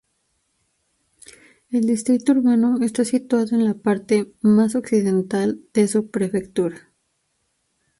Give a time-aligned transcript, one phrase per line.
[1.69, 6.89] El distrito urbano está situado en la parte más occidental de su prefectura.